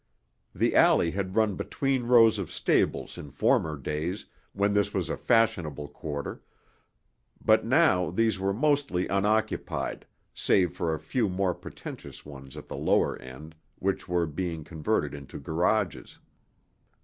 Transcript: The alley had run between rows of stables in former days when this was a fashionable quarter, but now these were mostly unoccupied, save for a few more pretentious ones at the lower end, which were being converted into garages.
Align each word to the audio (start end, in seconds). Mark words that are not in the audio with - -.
The 0.55 0.75
alley 0.75 1.11
had 1.11 1.35
run 1.35 1.53
between 1.55 2.05
rows 2.07 2.39
of 2.39 2.49
stables 2.49 3.19
in 3.19 3.29
former 3.29 3.77
days 3.77 4.25
when 4.51 4.73
this 4.73 4.95
was 4.95 5.09
a 5.09 5.15
fashionable 5.15 5.89
quarter, 5.89 6.41
but 7.39 7.65
now 7.67 8.09
these 8.09 8.39
were 8.39 8.51
mostly 8.51 9.07
unoccupied, 9.07 10.07
save 10.33 10.73
for 10.75 10.95
a 10.95 10.99
few 10.99 11.29
more 11.29 11.53
pretentious 11.53 12.25
ones 12.25 12.57
at 12.57 12.67
the 12.67 12.77
lower 12.77 13.15
end, 13.19 13.53
which 13.77 14.07
were 14.09 14.25
being 14.25 14.63
converted 14.63 15.13
into 15.13 15.37
garages. 15.37 16.17